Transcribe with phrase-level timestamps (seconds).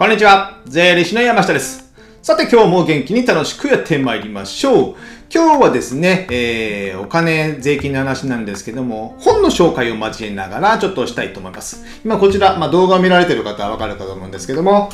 [0.00, 0.62] こんにちは。
[0.64, 1.92] 税理士の山下です。
[2.22, 4.96] さて今日も元気に楽しくやってまいりましょう。
[5.30, 11.84] 今日はですね、えー、お金、税金の話なんですけども、本の紹介を交えながらちょっとしたいと思います。
[12.02, 14.88] 今こちら、まあ、動画を見られている方はわかるかと思うんですけども、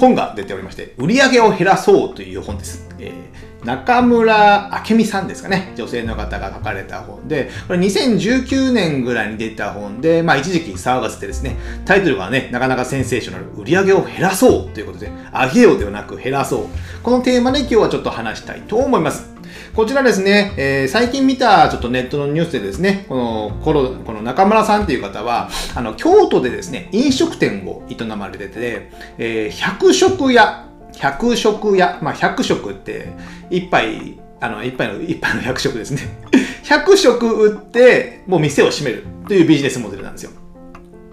[0.00, 2.88] 本が出ておりまして、売り上げを減らそうという本です。
[2.98, 5.72] えー中村明美さんですかね。
[5.76, 16.66] 女性の方が書かれた本で、これ2019年ぐらいに出た本で、まあ一時期騒がせてですね、タイトルがね、なかなかセンセーショナル、売り上げを減らそうということで、上げようではなく減らそう。
[17.02, 19.28] このテーマで今日はちょっと話したいと思います。
[19.74, 33.08] こちらですね、えー最近見たちょっとネットのニュースでですね、このコロこの中村さんという方は、あの京都でですね、飲食店を営まれてて、えー百食屋、100食屋、まあ百食って、
[33.50, 36.02] 一杯、あの、一杯の、一杯の100食ですね。
[36.64, 40.30] 100食売って、もう店を閉めるというビジネスモデルなんですよ。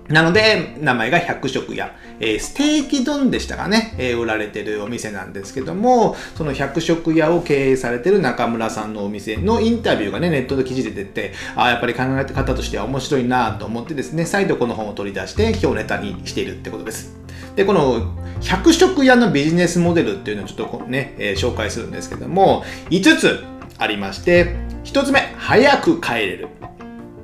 [0.09, 1.93] なので、名前が100食屋。
[2.19, 17.17] えーステーキ丼でしたかね、えー売られてるお店なんですけども、その100食屋を経営されてる中村さんのお店のインタビューがね、ネットで記事で出て、ああ、やっぱり考え方としては面白いなと思ってですね、再度この本を取り出して、今日ネタにしているってことです。
[17.55, 23.43] で、この100食屋のビジネスモデルっていうのをちょっとね、えー紹介するんですけども、5つ
[23.77, 24.55] ありまして、
[24.85, 26.47] 1つ目、早く帰れる。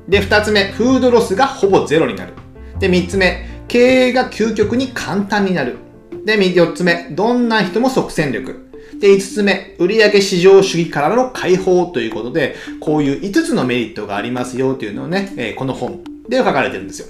[0.08, 2.34] で、2つ目、フードロスがほぼゼロになる。
[2.79, 5.77] で、3つ目、経営が究極に簡単になる。
[6.25, 8.69] で、4つ目、どんな人も即戦力。
[8.99, 17.07] で、5つ目、売上市場主義からの解放ということで、こういう5つのメリットがありますよというのをね、えこの本で書かれてるんですよ。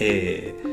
[0.00, 0.69] えー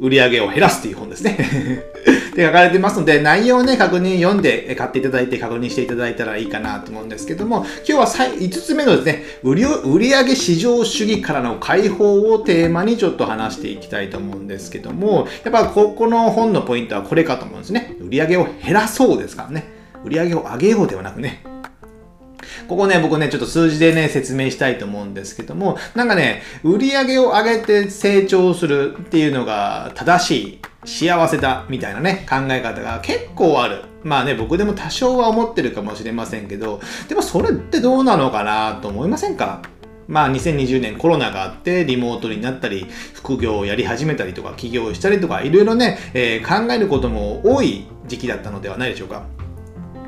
[0.00, 1.36] 売り上げを減らすという本ですね。
[2.34, 17.94] で書かれてますので、内容をね、確認読んで買っていただいて確認していただいたらいいかなと思うんですけども、今日はさい5つ目のですね、売り売上市場主義からの解放をテーマにちょっと話していきたいと思うんですけども、やっぱここの本のポイントはこれかと思うんですね。
[18.00, 19.64] 売り上げを減らそうですからね。
[20.04, 21.42] 売り上げを上げようではなくね、
[22.70, 33.82] ここね、僕ね、ちょっと数字でね、説明したいと思うんですけども、なんかね、売り上げを上げて成長するっていうのが正しい、幸せだ、みたいなね、考え方が結構ある。
[34.04, 39.62] まあね、僕でも多少は思ってるかもしれませんけど、でもそれってどうなのかなと思いませんか？
[40.06, 49.24] まあ2020年コロナがあってリモートになったり副業をやり始めたりとか起業したりとかいろいろね、えー考えることも多い時期だったのではないでしょうか。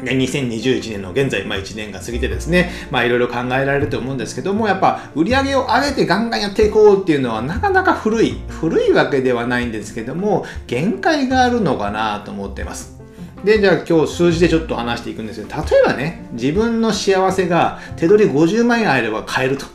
[0.02, 13.00] 2021年の現在、まあ、1年が過ぎてですね、まあいろいろ考えられると思うんですけども、やっぱ売り上げを上げてガンガンやっていこうっていうのはなかなか古い、古いわけではないんですけども、限界があるのかなと思っています。
[13.44, 19.66] で、じゃあ今日数字でちょっと話していくんですけど、例えばね、自分の幸せが手取り50万円あれば買えると。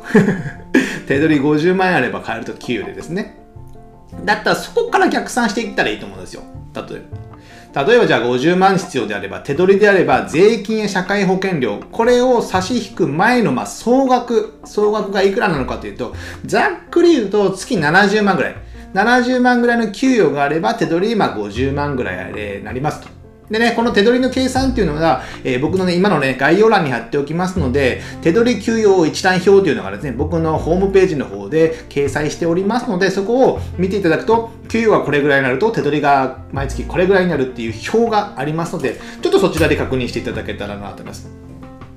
[1.07, 3.37] 手取り50万円あれば買えると、給与でですね。
[4.25, 6.43] だったらそこから逆算していったらいいと思うんですよ。
[6.73, 7.27] 例えば。
[7.85, 16.15] 例えばじゃあ50万必要であれば、手取りであれば税金や社会保険料、これを差し引く前のま総額、総額がいくらなのかというと、
[16.45, 18.55] ざっくり言うと月70万ぐらい。
[18.93, 23.16] 70万ぐらいの給与があれば手取りまあ50万ぐらいになりますと。
[23.49, 41.29] でね、この手取りの計算っていうのが、えー僕のね、今のね、概要欄に貼っておきますので、手取り給与一覧表というのがですね、僕のホームページの方で掲載しておりますので、そこを見ていただくと、給与がこれぐらいになると、手取りが毎月これぐらいになるっていう表がありますので、ちょっとそちらで確認していただけたらなと思います。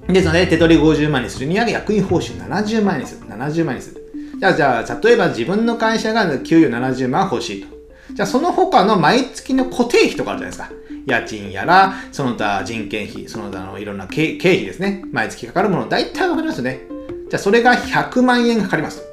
[0.06, 3.26] ですので、手取り50万にするには役員報酬70万にする。
[3.28, 4.00] 70万にする。
[4.38, 7.68] じゃあ、じゃあ、例えば自分の会社が給与70万欲しいと。
[8.14, 10.79] じゃあ、その他の毎月の固定費とかあるじゃないですか。
[11.06, 15.04] 家賃やら、その他人件費、その他のいろんな経費ですね。
[15.12, 16.80] 毎月かかるもの、大体わかりますよね。
[17.28, 19.10] じゃあ、それが100万円かかります。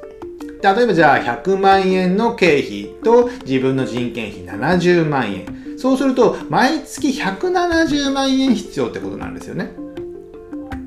[0.62, 5.78] 例えばじゃあ100万円の経費と自分の人件費70万円。
[5.78, 9.70] そうすると毎月170万円必要ってことなんですよね。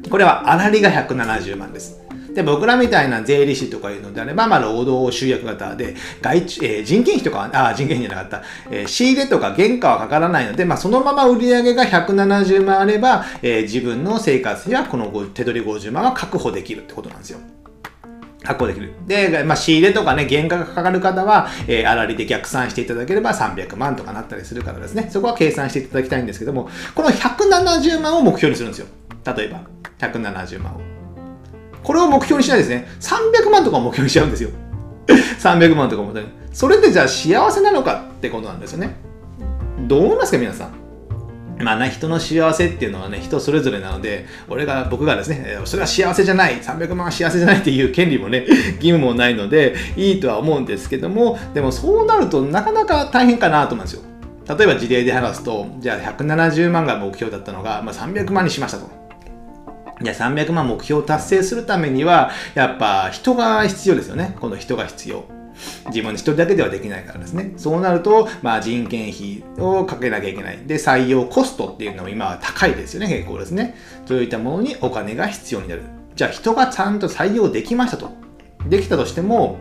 [0.10, 2.01] これは粗利が170万です。
[2.34, 17.40] で、僕らみたいな税理士とかいうのであれば、まあ、労働集約型で、外注、えー人件費とかは、あ、人件費じゃなかった、えー仕入れとか原価はかからないので、まあ、そのまま売上が170万あれば、えー自分の生活やこの手取り50万は確保できるってことなんですよ。
[18.44, 18.94] 確保できる。
[19.08, 28.88] で、まあ、仕入れとかね、原価がかかる方は、えー、粗利で逆算していただければ300万とかなったりするからですね、そこは計算していただきたいんですけども、この170万を目標にするんですよ。
[29.36, 29.62] 例えば、
[30.00, 30.91] 170万を。
[31.84, 32.88] これを目標にしないですね。
[33.00, 34.50] 300万とかを目標にしちゃうんですよ。
[35.40, 36.14] 300万とかも。
[36.54, 38.96] それでじゃあ幸せなのかってことなんですよね。
[39.88, 40.82] どう思いますか、皆さん。
[41.64, 48.46] まあね、人の幸せっていうのはね、人それぞれなので、俺が、僕がですね、それは幸せじゃない、300万は幸せじゃないっていう権利もね、
[48.82, 54.02] 義務もないので、いいとは思うんですけども、でもそうなるとなかなか大変かなと思うんですよ。
[54.58, 59.01] 例えば事例で話すと、じゃあ170万が目標だったのが、まあ、300万にしましたと。
[60.02, 64.36] じゃあ300万目標を達成するためには、やっぱ人が必要ですよね。
[64.40, 65.26] この人が必要。
[65.88, 67.54] 自分一人だけではできないからですね。
[67.58, 70.60] そうなると、まあ人件費をかけなきゃいけない。
[70.66, 73.76] で、採用コストっていうのも今は高いですよね、結構ですね。
[74.06, 75.84] そういったものにお金が必要になる。
[76.16, 78.12] じゃあ人がちゃんと採用できましたと。
[78.68, 79.58] できたとしても、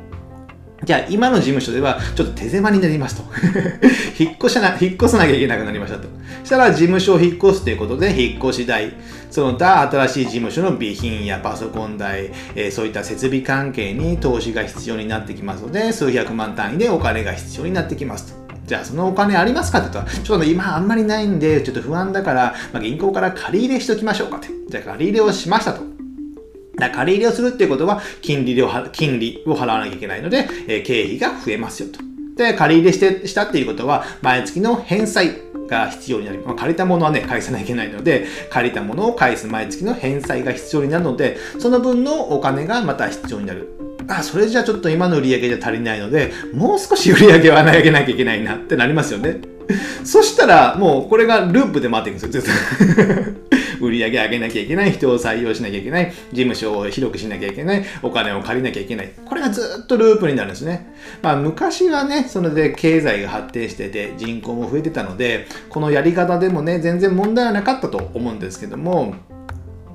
[0.85, 3.23] じゃあ今の事務所ではちょっと手狭になりますと。
[4.19, 6.09] 引っ越しな、引っ越さなきゃいけなくなりましたと。
[6.44, 8.94] したら事務所を引っ越すということで引っ越し代、
[9.31, 18.41] その他新しい事務所の備品やパソコン代、えー、そういった設備関係に投資が必要になってきますので、数百万単位でお金が必要になってきますと。
[18.67, 24.49] じゃあそのお金ありますかって言ったら、ちょっと今あんまりないんで、ちょっと不安だから、まあ、銀行から借り入れしておきましょうかって。
[24.69, 26.00] じゃあ借り入れをしましたと。
[26.81, 32.00] だ借り入れをするっていうことは、金利を金利を払わなきゃいけないので、え、経費が増えますよと。
[32.37, 35.32] で、借り入れしてしたっていうことは、毎月の返済
[35.69, 36.47] が必要になります。
[36.49, 43.69] まあ、借りたものはね、返さなきゃいけないので、借りたものを返す毎月の返済が必要になるので、その分のお金がまた必要になる。
[44.09, 49.41] あ、それじゃちょっと今の売り上げじゃ足りないので、もう少し売り上げは上げなきゃいけないなってなりますよね。
[50.05, 53.60] そしたら、もうこれがループで回っていくんですよ、ずっと。
[53.81, 59.12] 売り上げ上げなきゃいけない、人を採用しなきゃいけない、事務所を広くしなきゃいけない、お金を借りなきゃいけない。
[59.25, 60.93] これがずっとループになるんですね。
[61.23, 69.15] まあ昔はね、それで経済が発展してて人口も増えてたので、このやり方でもね、全然問題はなかったと思うんですけども、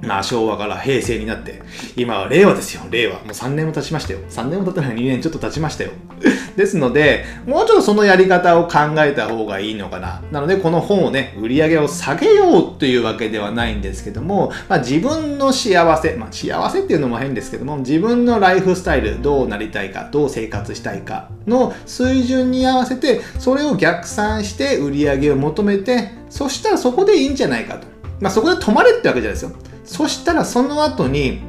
[0.06, 1.62] まあ昭和から平成になって、
[1.96, 3.16] 今は令和ですよ、令和。
[3.16, 4.20] もう3年も経ちましたよ。
[4.30, 5.92] 3年も経ったのに2年ちょっと経ちましたよ。
[6.56, 10.22] ですので、もうちょっとそのやり方を考えた方がいいのかな。
[10.32, 27.88] なので、この本をね、売り上げを下げようというわけではないんですけども、まあ自分の幸せ、まあ幸せっていうのも変ですけども、自分のライフスタイル、どうなりたいか、どう生活したいかの水準に合わせて、それを逆算して売り上げを求めて、そしたらそこでいいんじゃないかと。
[28.20, 29.52] まあそこで止まれってわけじゃないですよ。
[29.86, 31.42] そしたらその後に、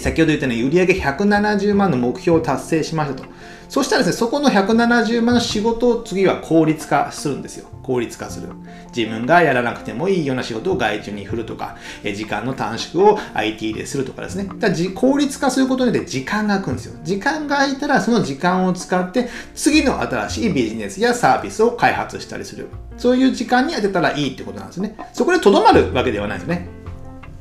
[0.00, 3.24] 先ほど言ったように売上170万の目標を達成しましたと。
[3.68, 7.68] そしたらですね、そこの170万の仕事を次は効率化するんですよ。
[7.82, 8.48] 効率化する。
[8.94, 14.48] 自分がやらなくてもいいような仕事を外注に振るとか、時間の短縮を IT でするとかですね。
[14.58, 16.98] だ効率化することによって時間が空くんですよ。
[17.04, 22.68] 時間が空いたらその時間を使って次の新しいビジネスやサービスを開発したりする。
[22.96, 24.96] そういう時間に当てたらいいってことなんですね。
[25.12, 26.68] そこで留まるわけではないですね。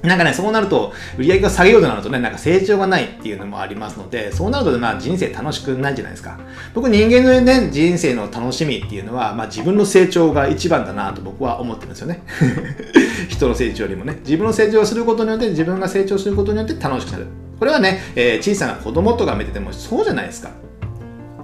[0.04, 6.38] なんかね、そうなると、売り上げが下げようとなるとね、なんか成長がないっていうのもありますので、そうなると、まあ人生楽しくないじゃないですか。
[6.74, 12.22] 僕人間のね、人生の楽しみっていうのは、まあ自分の成長が一番だなと僕は思ってるんですよね。
[13.30, 17.28] 人の成長よりもね、自分の成長をすることによって、自分が成長することによって楽しくなる。
[17.58, 20.50] これはね、えー、小さな子供とか見ててもそうじゃないですか。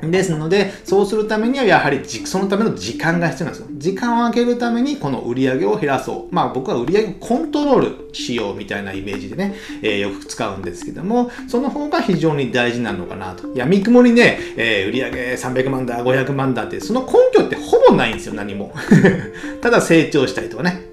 [0.03, 3.67] ですので、そうするためにはやはりそのための時間が必要なんですよ。
[3.77, 6.35] 時間を空けるためにこの売り上げを減らそう。
[6.35, 13.59] まあ僕は売り上げコントロールしようみたいなイメージでね、えー、よく使うんですけども、その方が非常に大事なのかなと。
[13.59, 18.73] や、見くもりね、えー、売り上げ300万だ、500万だって、その根拠ってほぼないんですよ、何も。
[19.61, 20.88] ただ成長したりとかね。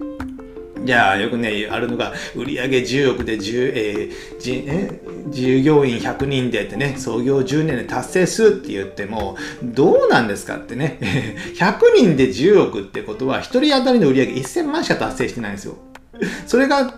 [0.86, 5.00] じゃあよくね、あるのが、売上10億で10、えー、じえ
[5.30, 10.98] 従業員100人でってね、創業10年で達成するって言っても、どうなんですかってね、
[11.58, 15.76] 100人で10億ってことは、1人当たりの売上1000万しか達成してないんですよ。
[16.46, 16.94] それが、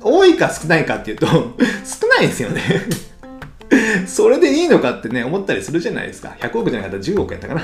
[0.00, 1.26] 多いか少ないかっていうと、
[1.82, 2.62] 少ないんですよね。
[4.06, 6.36] それでいいのかってね、思ったりするじゃないですか。
[6.40, 7.62] 100億じゃなかったら10億やったかな。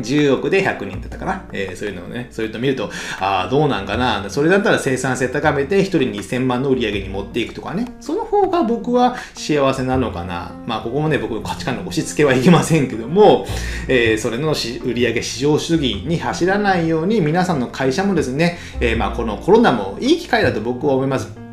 [0.00, 1.44] 10億で100人だったかな。
[1.52, 4.24] えー、そういうのをね、そういうの見ると、ああ、どうなんかな。
[4.28, 7.94] それだったら生産性高めて1人2000万の売り上げに持っていくとかね。
[8.00, 10.52] その方が僕は幸せなのかな。
[10.66, 13.46] まあ、ここもね、僕の価値観の押し付けはいけませんけども、
[13.88, 21.44] えー、それの売り上げ市場主義に走らないように、皆さんの会社もですね、えー、まあ、このコロナもいい機会だと僕は思います。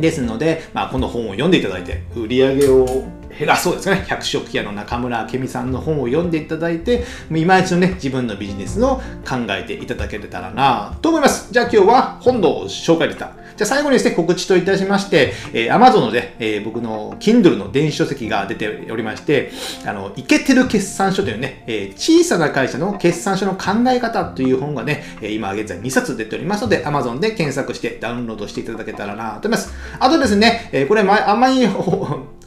[0.00, 3.04] ですので、まあ、この本を読んでいただいて、売り上げを
[3.38, 4.04] 減らそうですかね。
[4.08, 11.52] 百食屋の中村明美さんの本を読んでいただいて、今一度ね、自分のビジネスを考えていただけたらなと思います。
[11.52, 13.32] じゃあ今日は本の紹介でした。
[13.58, 19.50] じゃあ最後にですね、告知といたしまして、えー、Amazon ので、えー、僕の Kindle の電子書籍が出ておりまして、
[19.84, 29.72] あの、イケてる決算書というね、えー、小さな会社の決算書の考え方という本がね、え今現在2冊出ておりますので、Amazon で検索してダウンロードしていただけたらなと思います。
[29.98, 31.66] あとですね、えこれ、あんまり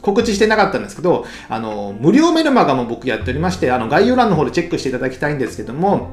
[0.02, 6.10] 告知してなかったんですけど、あの、無料メルマガも僕やっておりまして、あの、概要欄の方でチェックしていただきたいんですけども、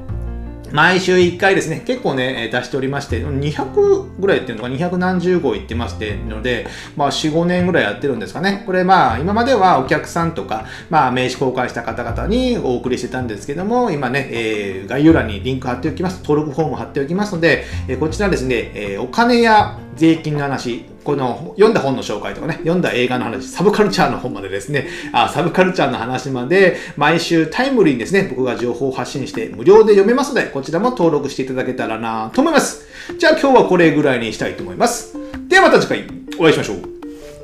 [0.72, 6.66] 毎週1回ですね、結構ね、出しておりまして、200ぐらいっていうのか、200号いってましてので、
[6.96, 8.62] まあ4、5年ぐらいやってるんですかね。
[8.66, 16.20] これまあ、今まではお客さんとか、まあ名刺公開した方々にお送りしてたんですけども、今ね、えー、概要欄にリンク貼っておきます。
[16.22, 32.86] 登録フォーム貼っておきますので、えー、こちらですね、えー、お金や税金の話、この読んだ本の紹介とかね、読んだ映画の話、サブカルチャーの本までですね、あサブカルチャーの話まで、毎週タイムリーにですね、僕が情報を発信して無料で読めますので、こちらも登録していただけたらなと思います。
[33.18, 35.14] じゃあ今日はこれぐらいにしたいと思います。
[35.48, 36.04] ではまた次回
[36.38, 36.78] お会いしましょう。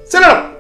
[0.09, 0.56] さよなら